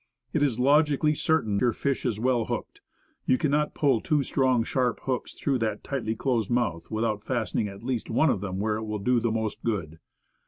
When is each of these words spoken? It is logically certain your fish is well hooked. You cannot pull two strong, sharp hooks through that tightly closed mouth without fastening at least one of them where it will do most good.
It 0.33 0.41
is 0.41 0.57
logically 0.57 1.13
certain 1.13 1.59
your 1.59 1.73
fish 1.73 2.07
is 2.07 2.19
well 2.19 2.45
hooked. 2.45 2.81
You 3.27 3.37
cannot 3.37 3.75
pull 3.75 4.01
two 4.01 4.23
strong, 4.23 4.63
sharp 4.63 4.99
hooks 5.01 5.35
through 5.35 5.59
that 5.59 5.83
tightly 5.83 6.15
closed 6.15 6.49
mouth 6.49 6.89
without 6.89 7.23
fastening 7.23 7.67
at 7.67 7.83
least 7.83 8.09
one 8.09 8.31
of 8.31 8.41
them 8.41 8.57
where 8.59 8.77
it 8.77 8.85
will 8.85 8.97
do 8.97 9.21
most 9.29 9.61
good. 9.63 9.99